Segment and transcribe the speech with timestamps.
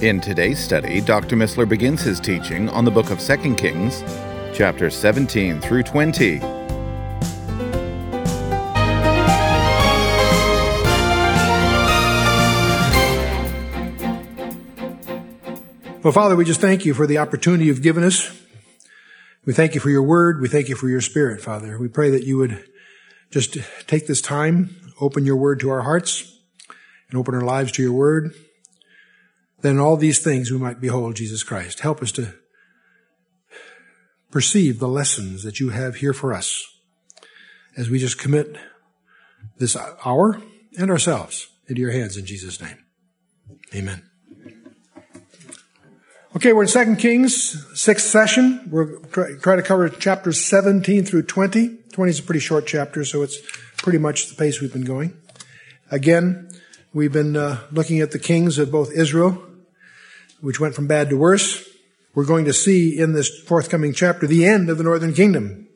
[0.00, 1.36] In today's study, Dr.
[1.36, 4.02] Missler begins his teaching on the book of 2 Kings,
[4.52, 6.40] chapters 17 through 20.
[16.02, 18.36] Well, Father, we just thank you for the opportunity you've given us.
[19.44, 20.40] We thank you for your word.
[20.40, 21.78] We thank you for your spirit, Father.
[21.78, 22.64] We pray that you would
[23.30, 23.56] just
[23.86, 26.40] take this time, open your word to our hearts,
[27.08, 28.34] and open our lives to your word.
[29.62, 31.80] Then all these things we might behold Jesus Christ.
[31.80, 32.34] Help us to
[34.30, 36.64] perceive the lessons that you have here for us
[37.76, 38.56] as we just commit
[39.58, 40.40] this hour
[40.78, 42.78] and ourselves into your hands in Jesus' name.
[43.74, 44.02] Amen.
[46.34, 48.68] Okay, we're in Second Kings, sixth session.
[48.70, 51.76] We're trying to cover chapters 17 through 20.
[51.92, 53.38] 20 is a pretty short chapter, so it's
[53.76, 55.14] pretty much the pace we've been going.
[55.90, 56.48] Again,
[56.94, 59.42] we've been uh, looking at the kings of both Israel,
[60.42, 61.66] which went from bad to worse.
[62.14, 65.68] We're going to see in this forthcoming chapter the end of the northern kingdom.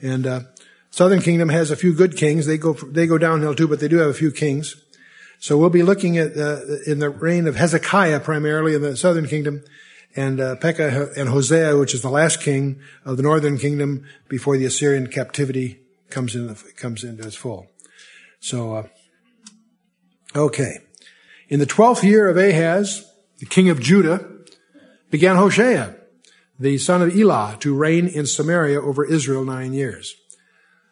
[0.00, 0.40] And uh,
[0.90, 2.46] southern kingdom has a few good kings.
[2.46, 4.76] They go they go downhill too, but they do have a few kings.
[5.40, 9.26] So we'll be looking at uh, in the reign of Hezekiah primarily in the southern
[9.26, 9.62] kingdom,
[10.16, 14.56] and uh, Pekah and Hosea, which is the last king of the northern kingdom before
[14.56, 17.66] the Assyrian captivity comes in comes into its full.
[18.40, 18.86] So, uh,
[20.34, 20.78] okay,
[21.48, 23.07] in the twelfth year of Ahaz,
[23.38, 24.28] the king of Judah,
[25.10, 25.94] began Hoshea,
[26.58, 30.14] the son of Elah, to reign in Samaria over Israel nine years.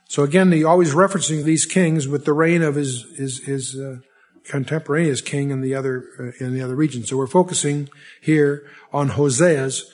[0.08, 3.96] So again, he always referencing these kings with the reign of his his, his uh,
[4.44, 7.04] contemporaneous king in the other uh, in the other region.
[7.04, 7.88] So we're focusing
[8.20, 9.90] here on Hosea's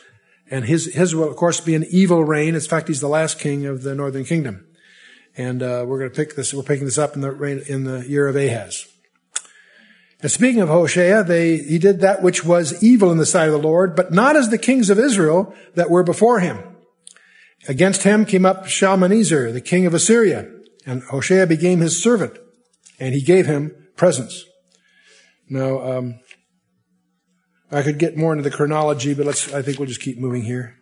[0.50, 2.54] and his his will of course be an evil reign.
[2.54, 4.66] In fact, he's the last king of the northern kingdom,
[5.36, 6.52] and uh, we're going to pick this.
[6.52, 8.86] We're picking this up in the reign in the year of Ahaz.
[10.22, 13.52] And speaking of Hoshea, they, he did that which was evil in the sight of
[13.52, 16.62] the Lord, but not as the kings of Israel that were before him.
[17.68, 20.48] Against him came up Shalmaneser, the king of Assyria,
[20.86, 22.38] and Hoshea became his servant,
[23.00, 24.44] and he gave him presents.
[25.48, 26.20] Now, um,
[27.70, 29.52] I could get more into the chronology, but let's.
[29.52, 30.76] I think we'll just keep moving here.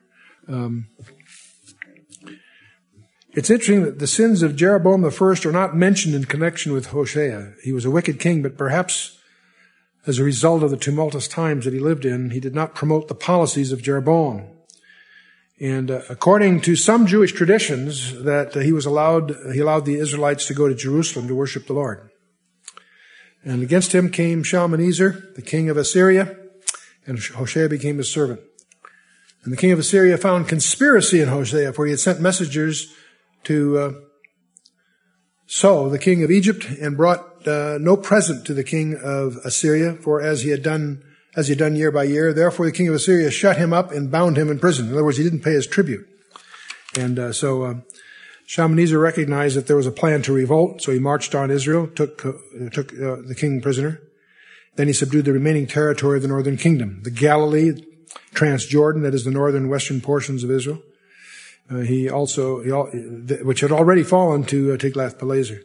[0.49, 0.89] Um,
[3.33, 7.53] it's interesting that the sins of Jeroboam I are not mentioned in connection with Hoshea.
[7.62, 9.19] He was a wicked king, but perhaps
[10.06, 13.09] as a result of the tumultuous times that he lived in, he did not promote
[13.09, 14.47] the policies of Jeroboam.
[15.61, 19.99] And uh, according to some Jewish traditions, that uh, he was allowed, he allowed the
[19.99, 22.10] Israelites to go to Jerusalem to worship the Lord.
[23.44, 26.37] And against him came Shalmaneser, the king of Assyria,
[27.06, 28.41] and Hoshea became his servant.
[29.44, 32.94] And the king of Assyria found conspiracy in Hosea, for he had sent messengers
[33.44, 33.93] to uh,
[35.47, 39.95] So, the king of Egypt, and brought uh, no present to the king of Assyria,
[39.95, 41.03] for as he had done
[41.37, 43.93] as he had done year by year, therefore the king of Assyria shut him up
[43.93, 44.89] and bound him in prison.
[44.89, 46.06] In other words, he didn't pay his tribute.
[46.99, 47.75] And uh, so uh,
[48.47, 52.27] Shalmaneser recognized that there was a plan to revolt, so he marched on Israel, took,
[52.27, 52.33] uh,
[52.73, 54.01] took uh, the king prisoner.
[54.75, 57.81] Then he subdued the remaining territory of the northern kingdom, the Galilee,
[58.34, 60.83] Transjordan, that is the northern western portions of Israel.
[61.71, 65.62] Uh, he also, he, which had already fallen to uh, Tiglath-Pileser.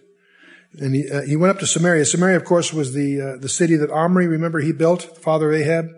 [0.80, 2.06] And he, uh, he went up to Samaria.
[2.06, 5.52] Samaria, of course, was the, uh, the city that Omri, remember, he built, the father
[5.52, 5.90] of Ahab.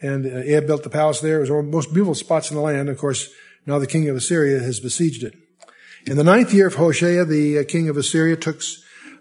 [0.00, 1.38] And Ahab built the palace there.
[1.38, 2.88] It was one of the most beautiful spots in the land.
[2.88, 3.30] Of course,
[3.66, 5.34] now the king of Assyria has besieged it.
[6.06, 8.62] In the ninth year of Hoshea, the uh, king of Assyria took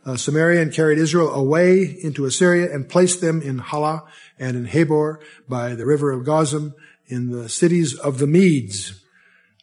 [0.05, 4.03] uh, Samaria and carried Israel away into Assyria and placed them in Halah
[4.39, 5.17] and in Habor
[5.49, 6.73] by the river of Gozan
[7.07, 9.03] in the cities of the Medes.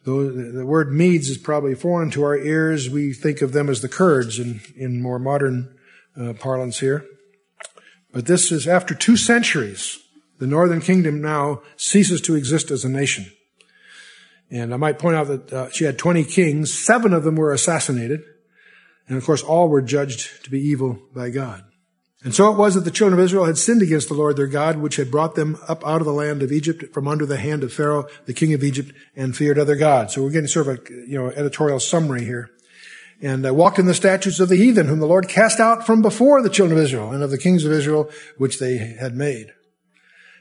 [0.05, 3.81] Though the word Medes is probably foreign to our ears, we think of them as
[3.81, 5.75] the Kurds in, in more modern
[6.21, 7.07] uh, parlance here.
[8.13, 9.99] But this is after two centuries.
[10.39, 13.33] The northern kingdom now ceases to exist as a nation.
[14.51, 16.73] And I might point out that uh, she had 20 kings.
[16.73, 18.23] Seven of them were assassinated.
[19.09, 21.65] And of course, all were judged to be evil by God.
[22.25, 24.47] And so it was that the children of Israel had sinned against the Lord their
[24.47, 27.37] God, which had brought them up out of the land of Egypt from under the
[27.37, 30.15] hand of Pharaoh, the king of Egypt, and feared other gods.
[30.15, 32.49] So we're getting sort of a, you know, editorial summary here.
[33.21, 36.01] And uh, walked in the statutes of the heathen, whom the Lord cast out from
[36.01, 39.53] before the children of Israel, and of the kings of Israel, which they had made.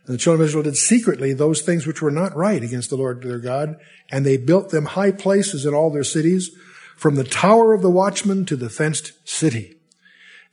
[0.05, 2.97] And the children of Israel did secretly those things which were not right against the
[2.97, 3.75] Lord their God,
[4.09, 6.49] and they built them high places in all their cities,
[6.95, 9.75] from the tower of the watchman to the fenced city.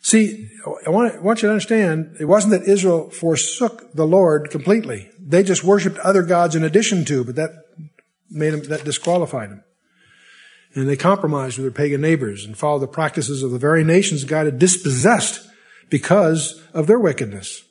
[0.02, 0.48] See,
[0.86, 5.10] I want, I want you to understand, it wasn't that Israel forsook the Lord completely.
[5.20, 7.50] They just worshiped other gods in addition to, but that
[8.30, 9.64] made them, that disqualified them.
[10.74, 14.24] And they compromised with their pagan neighbors and followed the practices of the very nations
[14.24, 15.46] God had dispossessed
[15.90, 17.64] because of their wickedness.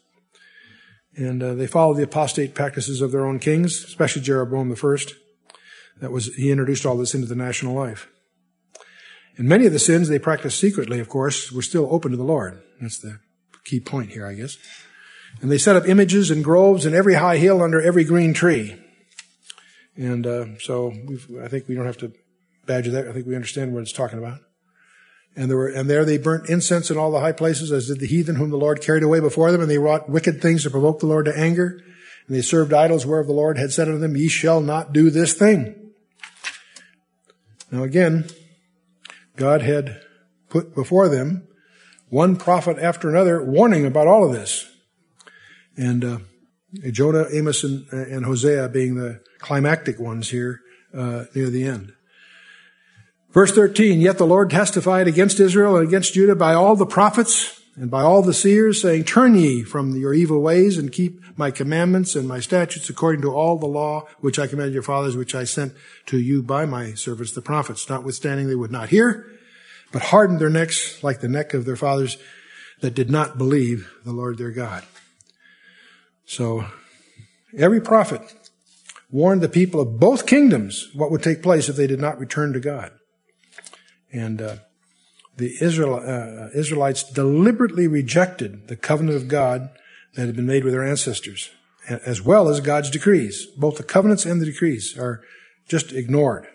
[1.15, 5.15] And uh, they followed the apostate practices of their own kings, especially Jeroboam the first.
[5.99, 8.07] That was, he introduced all this into the national life.
[9.37, 12.23] And many of the sins they practiced secretly, of course, were still open to the
[12.23, 12.61] Lord.
[12.81, 13.19] That's the
[13.63, 14.57] key point here, I guess.
[15.41, 18.77] And they set up images and groves in every high hill under every green tree.
[19.95, 20.93] And uh, so
[21.41, 22.13] I think we don't have to
[22.65, 23.07] badger that.
[23.07, 24.39] I think we understand what it's talking about.
[25.35, 27.99] And there were, and there they burnt incense in all the high places, as did
[27.99, 30.69] the heathen whom the Lord carried away before them, and they wrought wicked things to
[30.69, 31.81] provoke the Lord to anger.
[32.27, 35.09] And they served idols whereof the Lord had said unto them, Ye shall not do
[35.09, 35.91] this thing.
[37.71, 38.27] Now again,
[39.39, 40.01] God had
[40.49, 41.47] put before them
[42.09, 44.69] one prophet after another warning about all of this.
[45.77, 46.17] And uh,
[46.91, 50.59] Jonah, Amos, and, and, Hosea being the climactic ones here
[50.93, 51.93] uh, near the end.
[53.31, 57.58] Verse 13, yet the Lord testified against Israel and against Judah by all the prophets
[57.79, 61.49] and by all the seers, saying, Turn ye from your evil ways and keep my
[61.49, 65.33] commandments and my statutes according to all the law which I commanded your fathers, which
[65.33, 65.71] I sent
[66.07, 67.87] to you by my servants the prophets.
[67.87, 69.25] Notwithstanding, they would not hear,
[69.93, 72.17] but hardened their necks like the neck of their fathers
[72.81, 74.83] that did not believe the Lord their God.
[76.25, 76.65] So,
[77.57, 78.21] every prophet
[79.09, 82.51] warned the people of both kingdoms what would take place if they did not return
[82.51, 82.91] to God.
[84.11, 84.55] And uh,
[85.39, 89.69] the Israel, uh, Israelites deliberately rejected the covenant of God
[90.15, 91.49] that had been made with their ancestors,
[91.87, 93.47] as well as God's decrees.
[93.57, 95.21] Both the covenants and the decrees are
[95.67, 96.47] just ignored,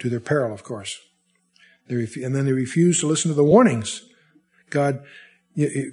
[0.00, 0.98] to their peril, of course.
[1.88, 4.02] Ref- and then they refuse to listen to the warnings.
[4.70, 5.02] God,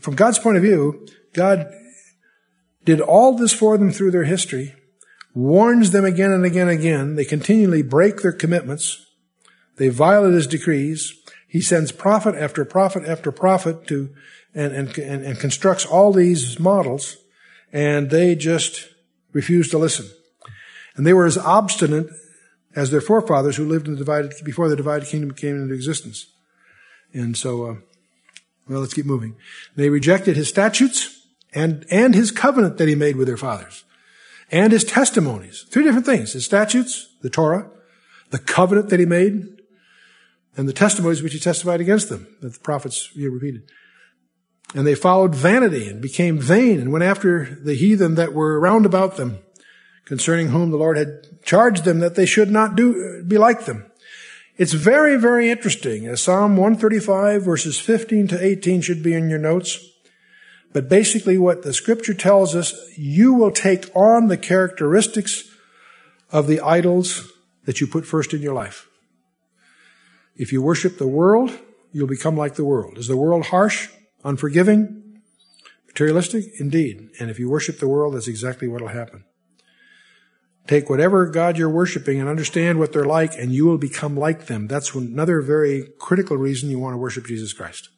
[0.01, 1.71] from God's point of view, God
[2.85, 4.73] did all this for them through their history,
[5.33, 7.15] warns them again and again and again.
[7.15, 9.06] They continually break their commitments.
[9.75, 11.13] They violate his decrees.
[11.49, 14.09] He sends prophet after prophet after prophet to,
[14.53, 17.17] and, and, and, and constructs all these models,
[17.73, 18.87] and they just
[19.33, 20.07] refuse to listen.
[20.95, 22.07] And they were as obstinate
[22.75, 26.27] as their forefathers who lived in the divided, before the divided kingdom came into existence.
[27.13, 27.75] And so, uh,
[28.67, 29.35] well, let's keep moving.
[29.75, 33.83] They rejected his statutes and, and his covenant that he made with their fathers
[34.51, 35.65] and his testimonies.
[35.69, 36.33] Three different things.
[36.33, 37.71] His statutes, the Torah,
[38.29, 39.58] the covenant that he made,
[40.57, 43.69] and the testimonies which he testified against them, that the prophets here repeated.
[44.75, 48.85] And they followed vanity and became vain and went after the heathen that were round
[48.85, 49.39] about them,
[50.05, 53.89] concerning whom the Lord had charged them that they should not do, be like them.
[54.57, 56.05] It's very, very interesting.
[56.05, 59.79] As Psalm 135 verses 15 to 18 should be in your notes.
[60.73, 65.45] But basically what the scripture tells us, you will take on the characteristics
[66.31, 67.31] of the idols
[67.63, 68.88] that you put first in your life.
[70.39, 71.51] If you worship the world,
[71.91, 72.97] you'll become like the world.
[72.97, 73.89] Is the world harsh,
[74.24, 75.21] unforgiving,
[75.86, 76.45] materialistic?
[76.59, 77.09] Indeed.
[77.19, 79.25] And if you worship the world, that's exactly what will happen.
[80.65, 84.45] Take whatever God you're worshiping and understand what they're like, and you will become like
[84.45, 84.68] them.
[84.68, 87.90] That's another very critical reason you want to worship Jesus Christ.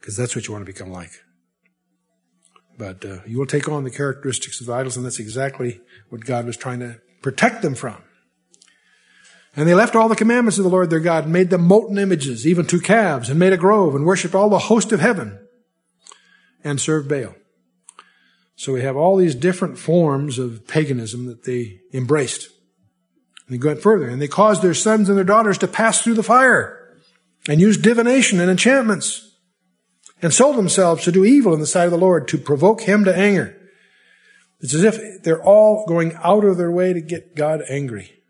[0.00, 1.12] Because that's what you want to become like.
[2.76, 6.24] But uh, you will take on the characteristics of the idols, and that's exactly what
[6.24, 8.02] God was trying to protect them from.
[9.56, 11.98] And they left all the commandments of the Lord their God and made them molten
[11.98, 15.38] images, even two calves, and made a grove and worshiped all the host of heaven
[16.64, 17.34] and served Baal.
[18.56, 22.48] So we have all these different forms of paganism that they embraced.
[23.46, 26.14] And they went further and they caused their sons and their daughters to pass through
[26.14, 26.96] the fire
[27.48, 29.36] and use divination and enchantments
[30.22, 33.04] and sold themselves to do evil in the sight of the Lord to provoke him
[33.04, 33.56] to anger.
[34.60, 38.23] It's as if they're all going out of their way to get God angry.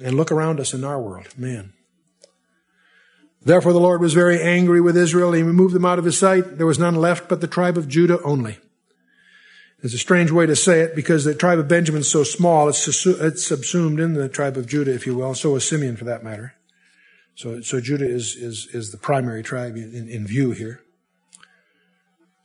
[0.00, 1.72] And look around us in our world, man.
[3.44, 5.32] Therefore the Lord was very angry with Israel.
[5.32, 6.58] He removed them out of his sight.
[6.58, 8.58] There was none left but the tribe of Judah only.
[9.82, 12.68] It's a strange way to say it because the tribe of Benjamin is so small,
[12.68, 15.34] it's, subsumed in the tribe of Judah, if you will.
[15.34, 16.54] So is Simeon for that matter.
[17.34, 20.82] So, so Judah is, is, is the primary tribe in, in view here.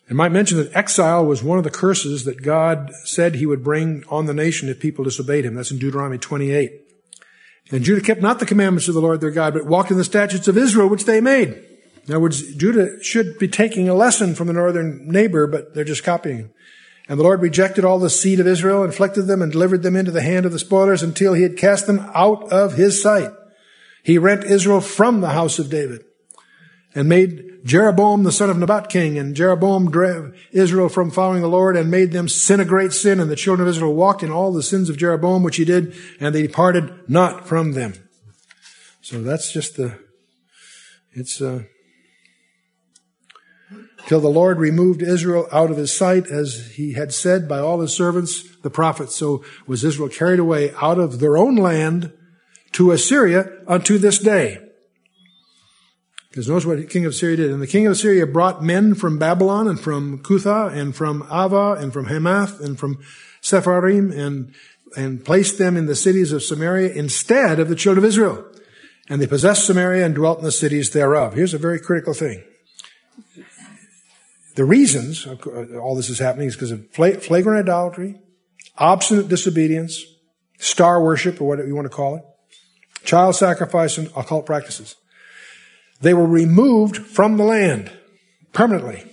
[0.10, 3.63] I might mention that exile was one of the curses that God said he would
[3.63, 5.54] bring on the nation if people disobeyed him.
[5.54, 6.87] That's in Deuteronomy 28.
[7.71, 10.03] And Judah kept not the commandments of the Lord their God, but walked in the
[10.03, 11.50] statutes of Israel, which they made.
[12.07, 15.83] In other words, Judah should be taking a lesson from the northern neighbor, but they're
[15.83, 16.50] just copying.
[17.09, 20.12] And the Lord rejected all the seed of Israel, inflicted them, and delivered them into
[20.12, 23.31] the hand of the spoilers until he had cast them out of his sight.
[24.03, 26.03] He rent Israel from the house of David
[26.98, 29.20] and made Jeroboam the son of Nebat king.
[29.20, 33.20] And Jeroboam drove Israel from following the Lord and made them sin a great sin.
[33.20, 35.96] And the children of Israel walked in all the sins of Jeroboam, which he did,
[36.20, 37.94] and they departed not from them.
[39.01, 40.00] So that's just the,
[41.12, 41.66] it's, uh,
[44.08, 47.80] till the Lord removed Israel out of his sight, as he had said by all
[47.80, 49.16] his servants, the prophets.
[49.16, 52.12] So was Israel carried away out of their own land
[52.72, 54.66] to Assyria unto this day.
[56.38, 57.50] Because notice what the king of Syria did.
[57.50, 61.82] And the king of Syria brought men from Babylon and from Cutha and from Ava
[61.82, 63.00] and from Hamath and from
[63.41, 64.53] Sepharim and,
[64.96, 68.46] and placed them in the cities of Samaria instead of the children of Israel.
[69.10, 71.34] And they possessed Samaria and dwelt in the cities thereof.
[71.34, 72.44] Here's a very critical thing.
[74.53, 75.38] The reasons uh,
[75.79, 78.22] all this is happening is because of flagrant idolatry,
[78.77, 80.06] obstinate disobedience,
[80.60, 82.24] star worship, or whatever you want to call it,
[83.03, 84.98] child sacrifice, and occult practices.
[86.01, 87.92] They were removed from the land
[88.54, 89.04] permanently.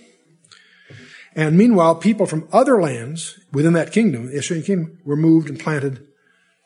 [1.35, 5.59] And meanwhile, people from other lands within that kingdom, the Assyrian kingdom, were moved and
[5.59, 6.07] planted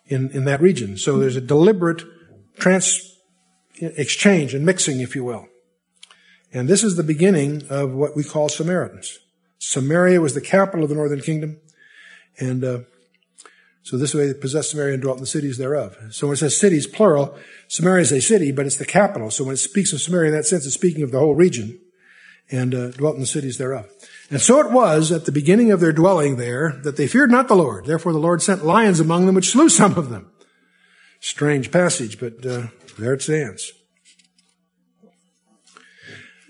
[0.05, 0.97] in, in that region.
[0.97, 2.03] So there's a deliberate
[2.57, 3.15] trans
[3.81, 5.47] exchange and mixing, if you will.
[6.53, 9.19] And this is the beginning of what we call Samaritans.
[9.59, 11.59] Samaria was the capital of the northern kingdom.
[12.39, 12.79] And uh,
[13.83, 15.97] so this way they possessed Samaria and dwelt in the cities thereof.
[16.11, 19.31] So when it says cities, plural, Samaria is a city, but it's the capital.
[19.31, 21.79] So when it speaks of Samaria in that sense, it's speaking of the whole region
[22.51, 23.87] and uh, dwelt in the cities thereof.
[24.29, 27.47] And so it was at the beginning of their dwelling there that they feared not
[27.47, 27.85] the Lord.
[27.85, 30.31] Therefore the Lord sent lions among them, which slew some of them.
[31.19, 32.67] Strange passage, but uh,
[32.97, 33.71] there it stands.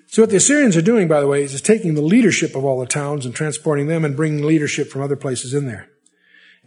[0.07, 2.79] So what the Assyrians are doing, by the way, is taking the leadership of all
[2.79, 5.89] the towns and transporting them and bringing leadership from other places in there.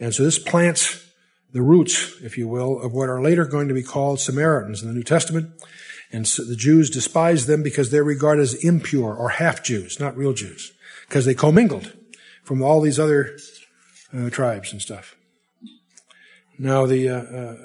[0.03, 1.09] And so this plants
[1.53, 4.89] the roots, if you will, of what are later going to be called Samaritans in
[4.89, 5.51] the New Testament.
[6.11, 10.17] And so the Jews despise them because they're regarded as impure or half Jews, not
[10.17, 10.73] real Jews,
[11.07, 11.93] because they commingled
[12.43, 13.39] from all these other
[14.13, 15.15] uh, tribes and stuff.
[16.59, 17.57] Now, the uh, uh,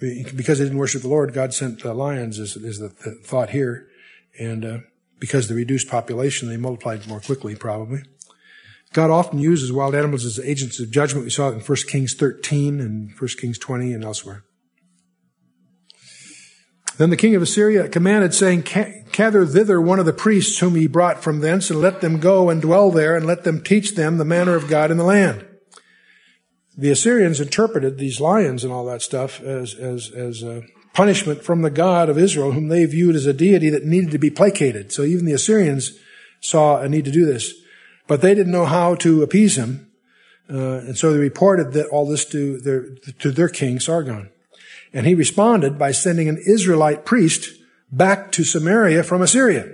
[0.00, 3.50] because they didn't worship the Lord, God sent the lions, is, is the, the, thought
[3.50, 3.88] here,
[4.38, 4.78] and uh,
[5.18, 8.02] because the reduced population, they multiplied more quickly, probably.
[8.92, 11.24] God often uses wild animals as agents of judgment.
[11.24, 14.44] We saw it in 1 Kings 13 and 1 Kings 20 and elsewhere.
[16.98, 18.64] Then the king of Assyria commanded, saying,
[19.12, 22.48] Gather thither one of the priests whom he brought from thence, and let them go
[22.48, 25.46] and dwell there, and let them teach them the manner of God in the land.
[26.76, 30.42] The Assyrians interpreted these lions and all that stuff as, as, as
[30.94, 34.18] punishment from the God of Israel, whom they viewed as a deity that needed to
[34.18, 34.92] be placated.
[34.92, 35.92] So even the Assyrians
[36.40, 37.52] saw a need to do this.
[38.06, 39.90] But they didn't know how to appease him.
[40.48, 44.30] Uh, and so they reported that all this to their, to their king, Sargon.
[44.92, 47.50] And he responded by sending an Israelite priest
[47.90, 49.72] back to Samaria from Assyria.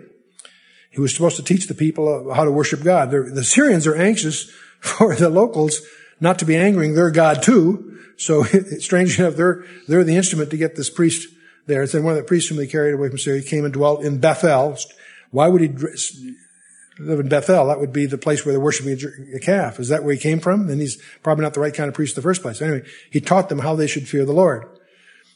[0.90, 3.10] He was supposed to teach the people how to worship God.
[3.10, 5.80] They're, the Syrians are anxious for the locals
[6.20, 7.98] not to be angering their God too.
[8.16, 8.44] So
[8.78, 11.28] strange enough, they're, they're the instrument to get this priest
[11.66, 11.82] there.
[11.82, 14.04] And then one of the priests whom they carried away from Syria came and dwelt
[14.04, 14.76] in Bethel.
[15.30, 15.68] Why would he
[16.98, 18.98] live in Bethel, that would be the place where they're worshiping
[19.34, 19.80] a calf.
[19.80, 20.66] Is that where he came from?
[20.66, 22.60] Then he's probably not the right kind of priest in the first place.
[22.60, 24.66] Anyway, he taught them how they should fear the Lord.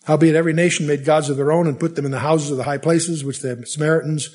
[0.04, 2.56] Howbeit every nation made gods of their own and put them in the houses of
[2.56, 4.30] the high places, which the Samaritans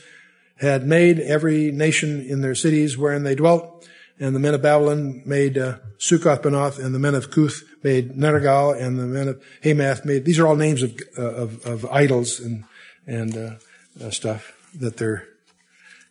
[0.59, 3.87] had made, every nation in their cities wherein they dwelt.
[4.19, 8.11] And the men of Babylon made uh, Succoth Benoth, and the men of Cuth made
[8.11, 11.85] Nergal, and the men of Hamath made, these are all names of, uh, of, of,
[11.85, 12.65] idols and,
[13.07, 15.25] and uh, uh stuff that they're,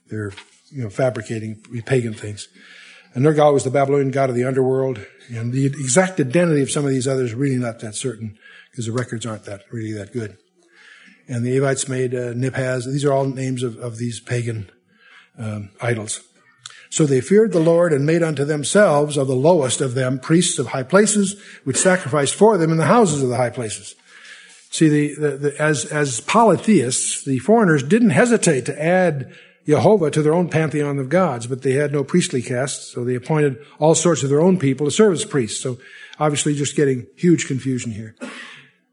[0.09, 0.33] they're
[0.71, 2.49] you know, fabricating pagan things.
[3.15, 6.85] And Nergal was the Babylonian god of the underworld, and the exact identity of some
[6.85, 8.39] of these others really not that certain
[8.71, 10.37] because the records aren't that really that good.
[11.29, 12.33] And the Avites made uh.
[12.33, 14.71] These are all names of, of these pagan
[15.39, 16.21] um, idols.
[16.89, 20.59] So they feared the Lord and made unto themselves of the lowest of them priests
[20.59, 23.95] of high places, which sacrificed for them in the houses of the high places.
[24.71, 29.33] See, the, the, the, as as polytheists, the foreigners didn't hesitate to add
[29.67, 33.15] Jehovah to their own pantheon of gods, but they had no priestly caste, so they
[33.15, 35.61] appointed all sorts of their own people to serve as priests.
[35.63, 35.79] So
[36.19, 38.15] obviously just getting huge confusion here.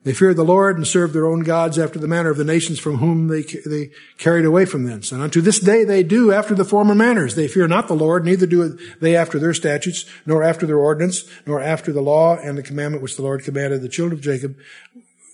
[0.03, 2.79] They feared the Lord and served their own gods after the manner of the nations
[2.79, 5.12] from whom they, they carried away from thence.
[5.12, 7.36] And unto this day they do after the former manners.
[7.36, 11.25] They fear not the Lord, neither do they after their statutes, nor after their ordinance,
[11.45, 14.55] nor after the law and the commandment which the Lord commanded the children of Jacob,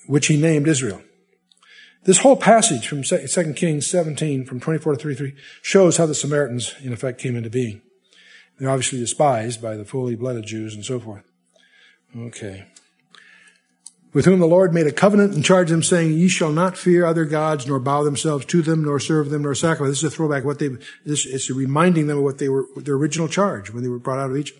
[0.07, 1.03] which he named Israel.
[2.05, 6.75] This whole passage from 2 Kings 17 from 24 to 33 shows how the Samaritans,
[6.83, 7.81] in effect, came into being.
[8.59, 11.23] They're obviously despised by the fully blooded Jews and so forth.
[12.15, 12.67] Okay.
[14.13, 17.05] With whom the Lord made a covenant and charged them saying, ye shall not fear
[17.05, 19.89] other gods, nor bow themselves to them, nor serve them, nor sacrifice.
[19.89, 20.69] This is a throwback what they,
[21.03, 24.19] this is reminding them of what they were, their original charge when they were brought
[24.19, 24.59] out of Egypt.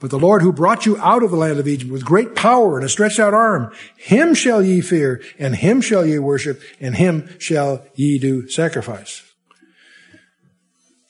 [0.00, 2.76] But the Lord who brought you out of the land of Egypt with great power
[2.76, 6.94] and a stretched out arm, him shall ye fear, and him shall ye worship, and
[6.94, 9.22] him shall ye do sacrifice.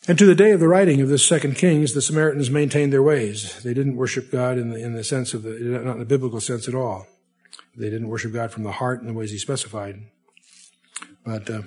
[0.08, 3.02] And to the day of the writing of this second Kings, the Samaritans maintained their
[3.02, 3.62] ways.
[3.62, 6.40] They didn't worship God in the, in the sense of the, not in the biblical
[6.40, 7.06] sense at all.
[7.76, 10.00] They didn't worship God from the heart in the ways he specified.
[11.26, 11.62] But, uh,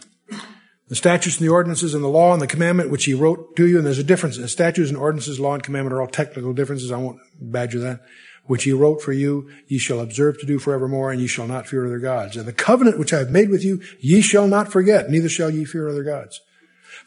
[0.91, 3.65] the statutes and the ordinances and the law and the commandment which he wrote to
[3.65, 4.35] you, and there's a difference.
[4.35, 6.91] The statutes and ordinances, law and commandment are all technical differences.
[6.91, 8.01] I won't badger that.
[8.43, 11.65] Which he wrote for you, ye shall observe to do forevermore, and ye shall not
[11.65, 12.35] fear other gods.
[12.35, 15.49] And the covenant which I have made with you, ye shall not forget, neither shall
[15.49, 16.41] ye fear other gods.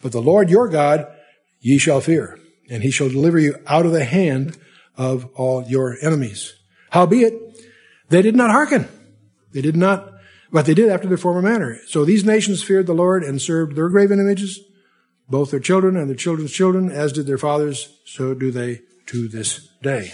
[0.01, 1.07] But the Lord your God,
[1.61, 2.39] ye shall fear,
[2.71, 4.57] and he shall deliver you out of the hand
[4.97, 6.55] of all your enemies.
[6.89, 7.35] Howbeit,
[8.09, 8.89] they did not hearken.
[9.53, 10.14] They did not
[10.55, 11.81] but they did after their former manner.
[11.89, 14.61] So these nations feared the Lord and served their graven images,
[15.29, 19.27] both their children and their children's children, as did their fathers, so do they to
[19.27, 20.13] this day.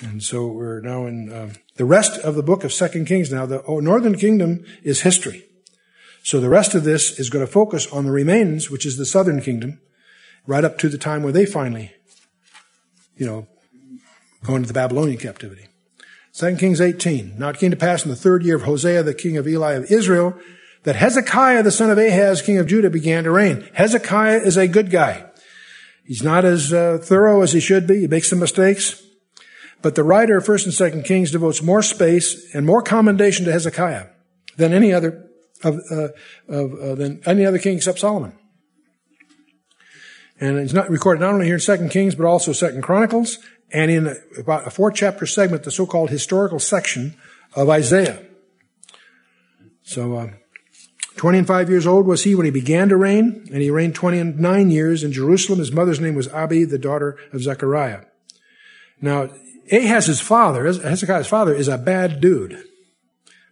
[0.00, 3.44] And so we're now in uh, the rest of the book of Second Kings now.
[3.44, 5.44] The northern kingdom is history.
[6.22, 9.04] So the rest of this is going to focus on the remains, which is the
[9.04, 9.78] southern kingdom,
[10.46, 11.92] right up to the time where they finally,
[13.18, 13.46] you know,
[14.42, 15.66] go into the Babylonian captivity.
[16.34, 17.34] 2 Kings 18.
[17.38, 19.76] Now it came to pass in the third year of Hosea, the king of Elah
[19.76, 20.38] of Israel,
[20.84, 23.68] that Hezekiah, the son of Ahaz, king of Judah, began to reign.
[23.74, 25.26] Hezekiah is a good guy.
[26.04, 28.00] He's not as uh, thorough as he should be.
[28.00, 29.02] He makes some mistakes.
[29.82, 33.52] But the writer of 1st and 2nd Kings devotes more space and more commendation to
[33.52, 34.06] Hezekiah
[34.56, 35.28] than any other
[35.62, 36.08] of, uh,
[36.48, 38.32] of uh, than any other king except Solomon.
[40.42, 43.38] And it's not recorded not only here in 2nd Kings, but also 2nd Chronicles
[43.72, 47.14] and in about a four chapter segment, the so-called historical section
[47.54, 48.20] of Isaiah.
[49.84, 50.30] So, uh,
[51.14, 53.94] 20 and 5 years old was he when he began to reign, and he reigned
[53.94, 55.60] 29 years in Jerusalem.
[55.60, 58.00] His mother's name was Abi, the daughter of Zechariah.
[59.00, 59.30] Now,
[59.70, 62.64] Ahaz's father, Hezekiah's father, is a bad dude.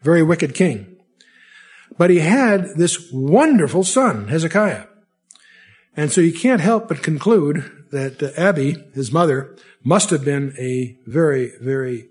[0.02, 0.96] Very wicked king.
[1.96, 4.86] But he had this wonderful son, Hezekiah.
[5.96, 10.54] And so you can't help but conclude that uh, Abi, his mother, must have been
[10.58, 12.08] a very, very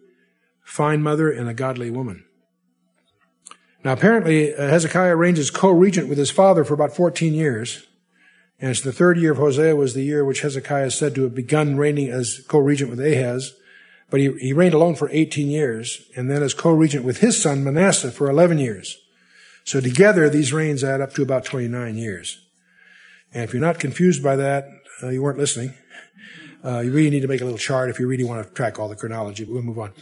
[0.63, 2.26] fine mother and a godly woman.
[3.84, 7.88] Now, apparently, uh, Hezekiah reigned as co-regent with his father for about 14 years.
[8.60, 11.24] And it's the third year of Hosea was the year which Hezekiah is said to
[11.24, 13.54] have begun reigning as co-regent with Ahaz.
[14.10, 17.63] But he, he reigned alone for 18 years, and then as co-regent with his son
[17.63, 18.98] Manasseh for 11 years.
[19.63, 22.42] So together, these reigns add up to about 29 years.
[23.34, 24.68] And if you're not confused by that,
[25.04, 25.74] uh, you weren't listening.
[26.63, 28.80] Uh, you really need to make a little chart if you really want to track
[28.80, 29.94] all the chronology, but we'll move on.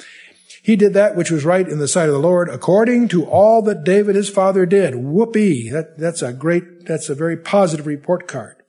[0.64, 3.62] He did that which was right in the sight of the Lord according to all
[3.64, 4.96] that David his father did.
[4.96, 5.70] Whoopee.
[5.70, 8.64] That, that's a great, that's a very positive report card.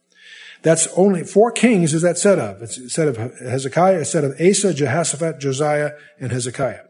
[0.63, 2.63] That's only four kings is that set of.
[2.63, 6.83] It's set of Hezekiah, set of Asa, Jehoshaphat, Josiah, and Hezekiah.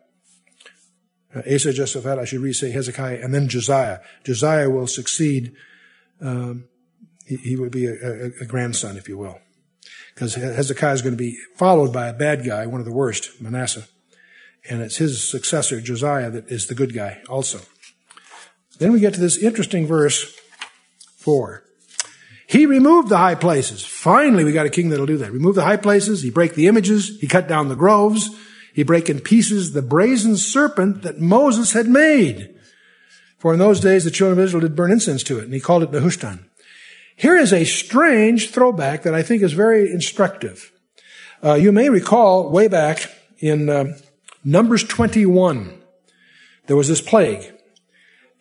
[1.34, 3.98] Uh, Asa, Jehoshaphat, I should re-say Hezekiah, and then Josiah.
[4.24, 5.52] Josiah will succeed,
[6.20, 6.64] um,
[7.28, 9.38] he, he would be a, a, a grandson, if you will
[10.18, 13.40] because Hezekiah is going to be followed by a bad guy, one of the worst,
[13.40, 13.86] Manasseh.
[14.68, 17.60] And it's his successor, Josiah, that is the good guy also.
[18.80, 20.36] Then we get to this interesting verse
[21.16, 21.62] four.
[22.48, 23.84] He removed the high places.
[23.84, 25.30] Finally, we got a king that'll do that.
[25.30, 26.22] Remove the high places.
[26.22, 27.16] He break the images.
[27.20, 28.30] He cut down the groves.
[28.74, 32.56] He break in pieces the brazen serpent that Moses had made.
[33.38, 35.60] For in those days, the children of Israel did burn incense to it, and he
[35.60, 36.48] called it Nehushtan.
[37.18, 40.70] Here is a strange throwback that I think is very instructive.
[41.42, 43.98] Uh, you may recall way back in uh,
[44.44, 45.76] Numbers 21,
[46.68, 47.52] there was this plague.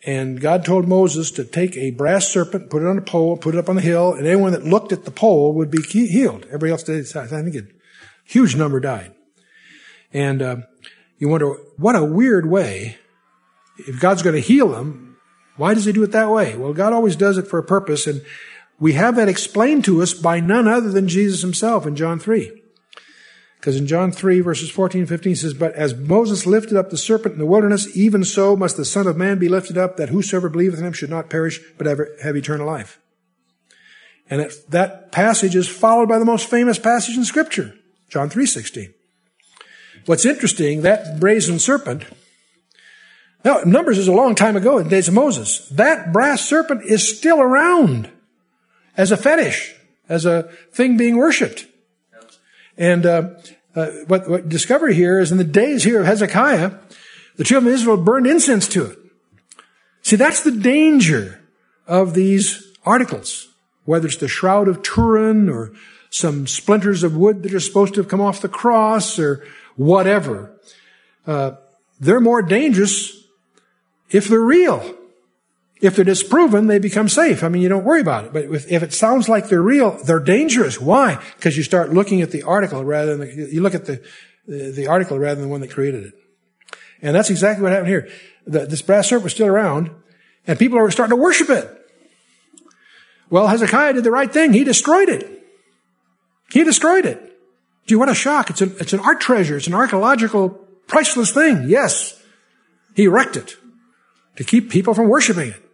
[0.06, 3.56] And God told Moses to take a brass serpent, put it on a pole, put
[3.56, 6.44] it up on the hill, and anyone that looked at the pole would be healed.
[6.44, 7.16] Everybody else did.
[7.16, 7.66] I think a
[8.24, 9.12] huge number died.
[10.12, 10.56] And uh,
[11.18, 12.96] you wonder, what a weird way.
[13.76, 15.16] If God's going to heal them,
[15.56, 16.56] why does he do it that way?
[16.56, 18.06] Well, God always does it for a purpose.
[18.06, 18.22] And
[18.80, 22.62] we have that explained to us by none other than Jesus himself in John 3.
[23.58, 26.96] Because in John 3 verses 14 and 15 says, But as Moses lifted up the
[26.96, 30.10] serpent in the wilderness, even so must the Son of Man be lifted up, that
[30.10, 33.00] whosoever believeth in him should not perish, but have, eternal life.
[34.30, 37.74] And it, that passage is followed by the most famous passage in scripture,
[38.08, 38.94] John 3.16.
[40.06, 42.04] What's interesting, that brazen serpent,
[43.44, 45.68] Now, Numbers is a long time ago in the days of Moses.
[45.70, 48.10] That brass serpent is still around
[48.98, 49.74] as a fetish,
[50.08, 51.66] as a thing being worshipped.
[52.76, 53.30] And uh,
[53.74, 56.72] uh, what, what discovered here is in the days here of Hezekiah,
[57.36, 58.98] the children of Israel burned incense to it.
[60.02, 61.40] See, that's the danger
[61.86, 63.48] of these articles,
[63.84, 65.72] whether it's the Shroud of Turin or
[66.10, 70.52] some splinters of wood that are supposed to have come off the cross or whatever.
[71.26, 71.52] Uh,
[72.00, 73.22] they're more dangerous
[74.10, 74.97] if they're real.
[75.80, 77.44] If they're disproven, they become safe.
[77.44, 78.32] I mean, you don't worry about it.
[78.32, 80.80] But if, it sounds like they're real, they're dangerous.
[80.80, 81.22] Why?
[81.36, 84.02] Because you start looking at the article rather than the, you look at the,
[84.46, 86.14] the, article rather than the one that created it.
[87.00, 88.08] And that's exactly what happened here.
[88.46, 89.90] The, this brass serpent was still around,
[90.48, 91.70] and people are starting to worship it.
[93.30, 94.52] Well, Hezekiah did the right thing.
[94.52, 95.44] He destroyed it.
[96.50, 97.20] He destroyed it.
[97.86, 98.50] Do you what a shock.
[98.50, 99.56] It's an, it's an art treasure.
[99.56, 100.50] It's an archaeological
[100.86, 101.64] priceless thing.
[101.68, 102.20] Yes.
[102.96, 103.56] He wrecked it
[104.36, 105.67] to keep people from worshiping it.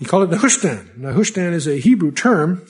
[0.00, 0.98] He called it Nehushtan.
[0.98, 2.66] Nehushtan is a Hebrew term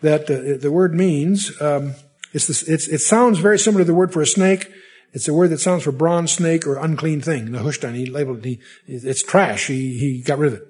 [0.00, 1.94] that uh, the word means, um,
[2.32, 4.72] it's this, it's, it sounds very similar to the word for a snake.
[5.12, 7.48] It's a word that sounds for bronze snake or unclean thing.
[7.48, 9.66] Nehushtan, he labeled it, he, it's trash.
[9.66, 10.68] He, he got rid of it.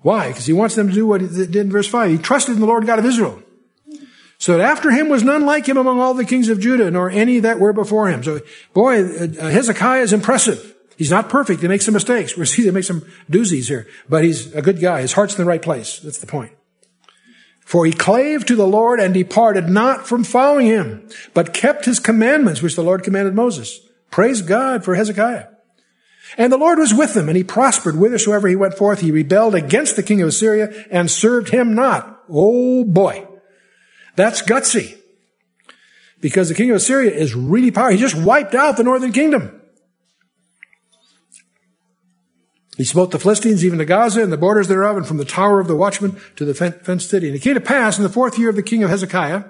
[0.00, 0.28] Why?
[0.28, 2.10] Because he wants them to do what he did in verse 5.
[2.10, 3.40] He trusted in the Lord God of Israel.
[4.38, 7.08] So that after him was none like him among all the kings of Judah, nor
[7.08, 8.24] any that were before him.
[8.24, 8.40] So,
[8.74, 10.71] boy, uh, Hezekiah is impressive.
[11.02, 11.62] He's not perfect.
[11.62, 12.36] He makes some mistakes.
[12.36, 13.88] We see he makes some doozies here.
[14.08, 15.00] But he's a good guy.
[15.00, 15.98] His heart's in the right place.
[15.98, 16.52] That's the point.
[17.58, 21.98] For he clave to the Lord and departed not from following him, but kept his
[21.98, 23.80] commandments, which the Lord commanded Moses.
[24.12, 25.48] Praise God for Hezekiah.
[26.38, 29.00] And the Lord was with him, and he prospered whithersoever he went forth.
[29.00, 32.22] He rebelled against the king of Assyria and served him not.
[32.30, 33.26] Oh boy.
[34.14, 34.98] That's gutsy.
[36.20, 37.96] Because the king of Assyria is really powerful.
[37.96, 39.61] He just wiped out the northern kingdom.
[42.76, 45.60] He smote the Philistines even to Gaza and the borders thereof, and from the tower
[45.60, 47.26] of the watchman to the fenced city.
[47.26, 49.44] And it came to pass in the fourth year of the king of Hezekiah,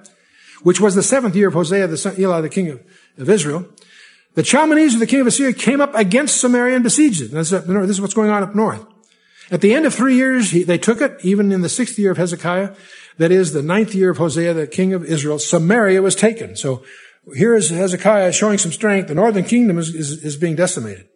[0.63, 2.83] which was the seventh year of Hosea the son Elah, the king of,
[3.19, 3.67] of Israel,
[4.35, 7.31] the Shalmaneser the king of Assyria came up against Samaria and besieged it.
[7.31, 8.85] This is what's going on up north.
[9.51, 12.13] At the end of three years, he, they took it, even in the sixth year
[12.13, 12.75] of Hezekiah.
[13.19, 15.39] That is the ninth year of Hosea, the king of Israel.
[15.39, 16.57] Samaria was taken.
[16.57, 16.83] So
[17.35, 19.09] here is Hezekiah showing some strength.
[19.09, 21.09] The northern kingdom is, is, is being decimated.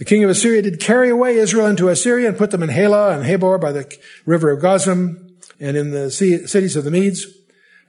[0.00, 3.10] The king of Assyria did carry away Israel into Assyria and put them in Halah
[3.10, 7.26] and Habor by the river of Gozan and in the cities of the Medes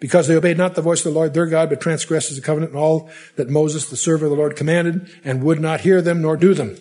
[0.02, 2.74] because they obeyed not the voice of the Lord their God, but transgressed the covenant
[2.74, 6.21] and all that Moses, the servant of the Lord, commanded, and would not hear them
[6.21, 6.76] nor do them.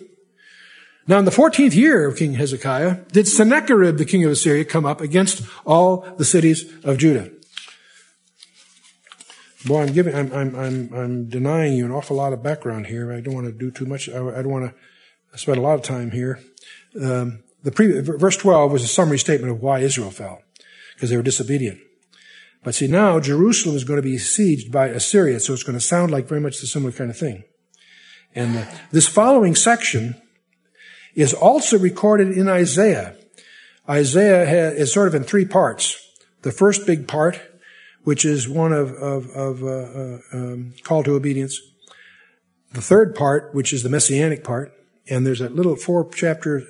[1.07, 4.85] Now, in the 14th year of King Hezekiah, did Sennacherib, the king of Assyria, come
[4.85, 7.31] up against all the cities of Judah.
[9.65, 13.13] Boy, I'm giving, I'm, I'm, I'm, I'm denying you an awful lot of background here.
[13.13, 14.09] I don't want to do too much.
[14.09, 14.75] I, I don't want to
[15.37, 16.39] spend a lot of time here.
[17.01, 20.41] Um, the pre, verse 12 was a summary statement of why Israel fell,
[20.95, 21.79] because they were disobedient.
[22.63, 25.83] But see, now Jerusalem is going to be sieged by Assyria, so it's going to
[25.83, 27.43] sound like very much the similar kind of thing.
[28.35, 30.21] And uh, this following section
[31.15, 33.15] is also recorded in Isaiah.
[33.89, 35.97] Isaiah is sort of in three parts.
[36.43, 37.39] The first big part,
[38.03, 41.59] which is one of, of, of uh, uh, um, call to obedience.
[42.73, 44.71] The third part, which is the messianic part,
[45.09, 46.63] and there's a little four chapter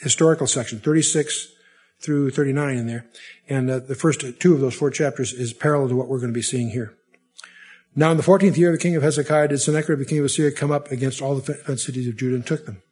[0.00, 1.52] historical section, 36
[2.00, 3.06] through 39 in there.
[3.48, 6.32] And uh, the first two of those four chapters is parallel to what we're going
[6.32, 6.94] to be seeing here.
[7.94, 10.24] Now, in the 14th year of the king of Hezekiah, did Sennacherib, the king of
[10.24, 12.82] Assyria, come up against all the fenced cities of Judah and took them.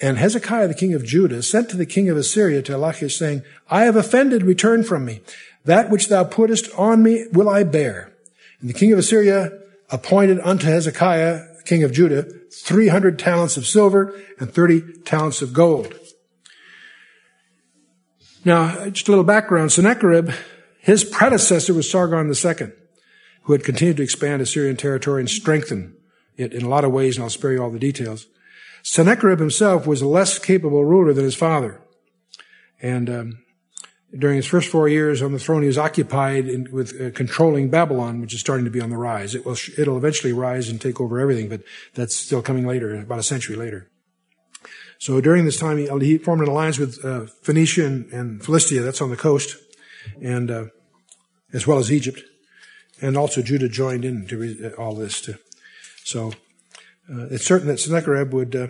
[0.00, 3.42] And Hezekiah, the king of Judah, sent to the king of Assyria to Lachish, saying,
[3.68, 5.20] I have offended, return from me.
[5.64, 8.12] That which thou puttest on me will I bear.
[8.60, 9.50] And the king of Assyria
[9.90, 12.22] appointed unto Hezekiah, king of Judah,
[12.52, 15.94] 300 talents of silver and 30 talents of gold.
[18.44, 19.72] Now, just a little background.
[19.72, 20.30] Sennacherib,
[20.78, 22.72] his predecessor was Sargon II,
[23.42, 25.96] who had continued to expand Assyrian territory and strengthen
[26.36, 28.26] it in a lot of ways, and I'll spare you all the details.
[28.82, 31.80] Sennacherib himself was a less capable ruler than his father.
[32.82, 33.38] And um,
[34.16, 37.68] during his first four years on the throne, he was occupied in, with uh, controlling
[37.68, 39.34] Babylon, which is starting to be on the rise.
[39.34, 41.62] It will, it'll eventually rise and take over everything, but
[41.94, 43.90] that's still coming later, about a century later.
[44.98, 48.82] So during this time, he, he formed an alliance with uh, Phoenicia and, and, Philistia,
[48.82, 49.56] that's on the coast,
[50.22, 50.64] and uh,
[51.52, 52.20] as well as Egypt,
[53.00, 55.20] and also Judah joined in to uh, all this.
[55.20, 55.34] Too.
[56.04, 56.28] So
[57.12, 58.54] uh, it's certain that Sennacherib would.
[58.54, 58.68] Uh,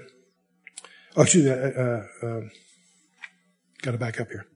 [1.16, 1.50] oh, excuse me.
[1.50, 2.40] Uh,
[3.83, 4.46] Got to back up here.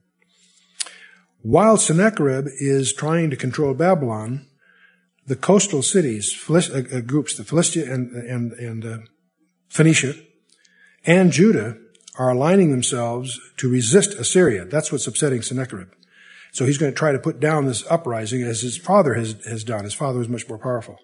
[1.49, 4.47] While Sennacherib is trying to control Babylon,
[5.27, 8.99] the coastal cities, uh, uh, groups, the Philistia and and and uh,
[9.71, 10.13] Phoenicia,
[11.07, 11.79] and Judah
[12.19, 14.67] are aligning themselves to resist Assyria.
[14.67, 15.89] That's what's upsetting Sennacherib.
[16.53, 19.65] So he's going to try to put down this uprising as his father has, has
[19.65, 19.85] done.
[19.85, 20.99] His father was much more powerful.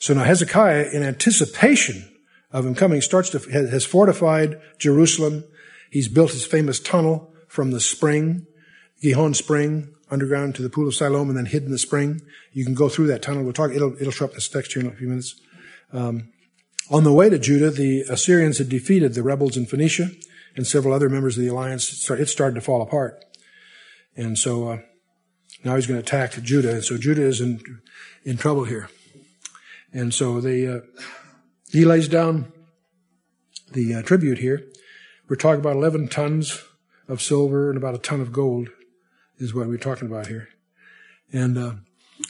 [0.00, 2.12] So now Hezekiah, in anticipation
[2.50, 5.44] of him coming, starts to, has fortified Jerusalem.
[5.92, 8.48] He's built his famous tunnel from the spring,
[9.06, 12.22] Gihon spring, underground to the pool of Siloam and then hidden the spring.
[12.52, 13.44] You can go through that tunnel.
[13.44, 15.40] We'll talk, it'll, it'll show up in this text here in a few minutes.
[15.92, 16.32] Um,
[16.90, 20.10] on the way to Judah, the Assyrians had defeated the rebels in Phoenicia
[20.56, 22.10] and several other members of the alliance.
[22.10, 23.24] It started to fall apart.
[24.16, 24.78] And so, uh,
[25.62, 26.74] now he's going to attack Judah.
[26.74, 27.60] And so Judah is in,
[28.24, 28.88] in trouble here.
[29.92, 30.80] And so they, uh,
[31.70, 32.52] he lays down
[33.70, 34.66] the uh, tribute here.
[35.28, 36.64] We're talking about 11 tons
[37.06, 38.70] of silver and about a ton of gold
[39.38, 40.48] is what we're talking about here.
[41.32, 41.72] And uh,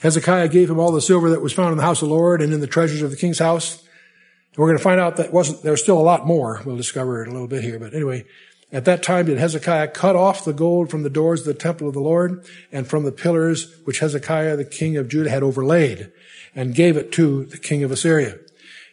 [0.02, 2.42] Hezekiah gave him all the silver that was found in the house of the Lord
[2.42, 3.78] and in the treasures of the king's house.
[3.78, 6.60] And we're going to find out that wasn't there's still a lot more.
[6.64, 8.24] We'll discover it a little bit here, but anyway,
[8.72, 11.86] at that time did Hezekiah cut off the gold from the doors of the temple
[11.86, 16.10] of the Lord and from the pillars which Hezekiah the king of Judah had overlaid,
[16.54, 18.38] and gave it to the king of Assyria.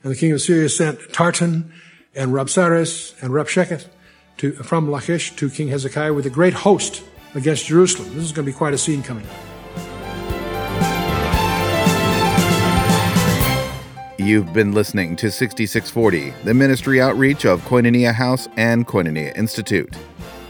[0.04, 1.73] And the king of Assyria sent Tartan
[2.13, 3.88] and Rabsaris and Rabshakeh
[4.38, 7.04] to, from Lachish to King Hezekiah with a great host
[7.36, 8.13] against Jerusalem.
[8.13, 9.34] This is going to be quite a scene coming up.
[14.19, 19.93] You've been listening to 6640, the ministry outreach of Koinonia House and Koinonia Institute.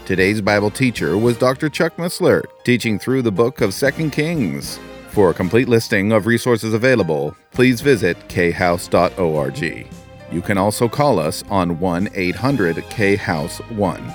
[0.04, 1.68] Today's Bible teacher was Dr.
[1.68, 4.78] Chuck Missler, teaching through the book of 2 Kings.
[5.08, 9.88] For a complete listing of resources available, please visit khouse.org.
[10.30, 14.14] You can also call us on 1 800 K House 1.